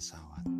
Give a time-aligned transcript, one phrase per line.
[0.00, 0.59] pesawat.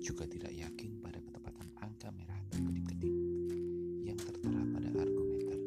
[0.00, 3.14] Juga tidak yakin pada ketepatan angka merah berkedip-kedip
[4.06, 5.58] yang tertera pada argometer.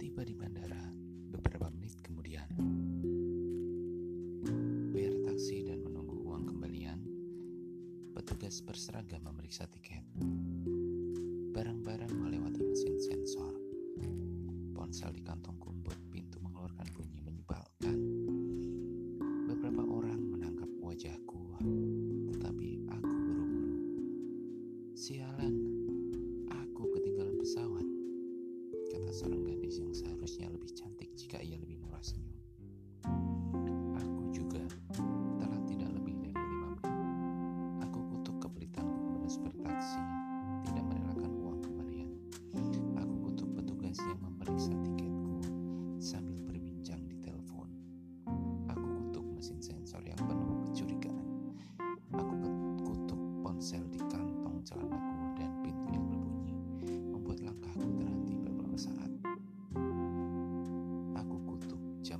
[0.00, 0.80] Tiba di bandara
[1.28, 2.48] beberapa menit kemudian.
[4.96, 7.04] Bayar taksi dan menunggu uang kembalian,
[8.16, 10.08] petugas berseragam memeriksa tiket.
[11.52, 13.52] Barang-barang melewati mesin sensor.
[14.72, 17.17] Ponsel di kantong kumbut pintu mengeluarkan bunyi.
[25.18, 25.50] sialan,
[26.46, 27.82] aku ketinggalan pesawat,
[28.94, 32.37] kata seorang gadis yang seharusnya lebih cantik jika ia lebih murah senyum.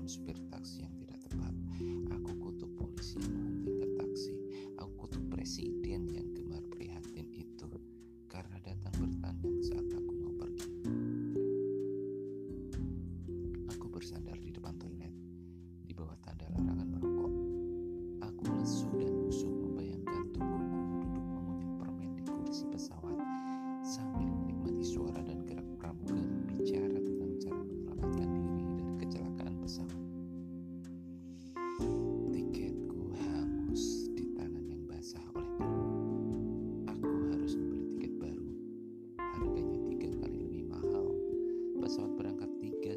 [0.08, 0.47] super.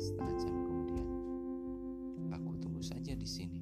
[0.01, 1.07] setengah jam kemudian.
[2.33, 3.60] Aku tunggu saja di sini.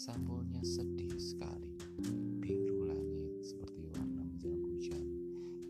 [0.00, 1.76] Sampulnya sedih sekali.
[2.40, 5.04] Biru langit seperti warna menjelang hujan,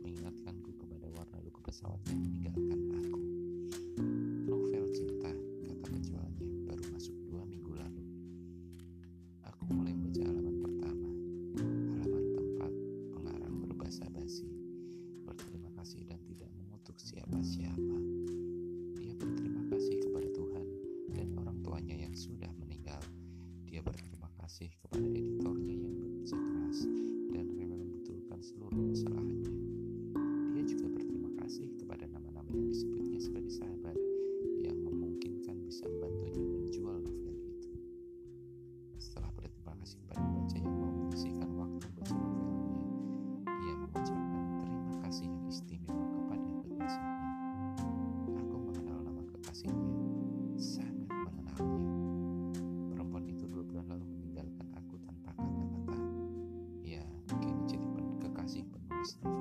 [0.07, 2.90] mengingatkanku kepada warna luka pesawat yang meninggalkan
[24.61, 25.20] cerca para
[59.03, 59.40] Thank you.